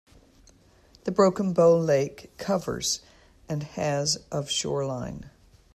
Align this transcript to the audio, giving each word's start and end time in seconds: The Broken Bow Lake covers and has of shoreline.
The 1.03 1.11
Broken 1.11 1.53
Bow 1.53 1.77
Lake 1.77 2.35
covers 2.39 3.01
and 3.47 3.61
has 3.61 4.15
of 4.31 4.49
shoreline. 4.49 5.29